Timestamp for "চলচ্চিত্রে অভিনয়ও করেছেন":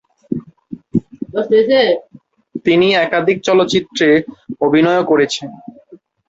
3.47-5.49